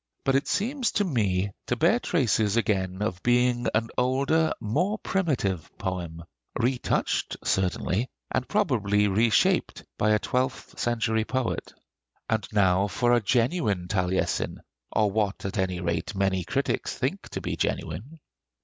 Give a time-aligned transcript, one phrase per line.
[0.23, 5.69] But it seems to me to bear traces again of being an older, more primitive
[5.77, 6.23] poem,
[6.59, 11.71] retouched certainly, and probably reshaped, by a twelfth century poet.
[12.27, 14.61] And now for a genuine Taliesin,
[14.91, 18.19] or what at any rate many critics think to be genuine.